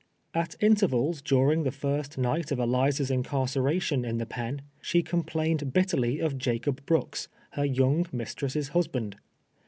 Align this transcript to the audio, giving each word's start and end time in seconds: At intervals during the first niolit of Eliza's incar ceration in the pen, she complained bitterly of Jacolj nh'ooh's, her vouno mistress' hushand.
At 0.33 0.55
intervals 0.59 1.21
during 1.21 1.61
the 1.61 1.69
first 1.71 2.17
niolit 2.17 2.51
of 2.51 2.57
Eliza's 2.57 3.11
incar 3.11 3.45
ceration 3.47 4.03
in 4.03 4.17
the 4.17 4.25
pen, 4.25 4.63
she 4.81 5.03
complained 5.03 5.73
bitterly 5.73 6.17
of 6.19 6.39
Jacolj 6.39 6.81
nh'ooh's, 6.87 7.27
her 7.51 7.67
vouno 7.67 8.11
mistress' 8.11 8.69
hushand. 8.69 9.13